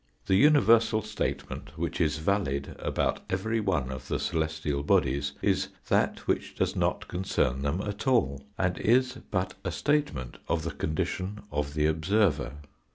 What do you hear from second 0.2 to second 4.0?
The universal statement which is valid about every one